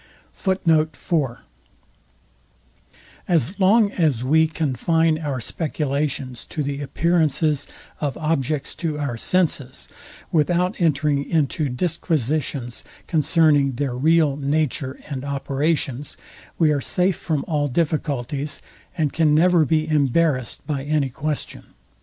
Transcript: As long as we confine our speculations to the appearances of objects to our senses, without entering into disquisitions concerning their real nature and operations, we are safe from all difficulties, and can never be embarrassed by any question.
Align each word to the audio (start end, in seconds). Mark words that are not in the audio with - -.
As 3.27 3.59
long 3.59 3.91
as 3.91 4.23
we 4.23 4.47
confine 4.47 5.19
our 5.19 5.39
speculations 5.39 6.43
to 6.45 6.63
the 6.63 6.81
appearances 6.81 7.67
of 7.99 8.17
objects 8.17 8.73
to 8.73 8.97
our 8.97 9.15
senses, 9.15 9.87
without 10.31 10.81
entering 10.81 11.23
into 11.23 11.69
disquisitions 11.69 12.83
concerning 13.05 13.73
their 13.73 13.95
real 13.95 14.37
nature 14.37 14.99
and 15.07 15.23
operations, 15.23 16.17
we 16.57 16.71
are 16.71 16.81
safe 16.81 17.15
from 17.15 17.45
all 17.47 17.67
difficulties, 17.67 18.59
and 18.97 19.13
can 19.13 19.35
never 19.35 19.65
be 19.65 19.87
embarrassed 19.87 20.65
by 20.65 20.81
any 20.83 21.09
question. 21.11 21.75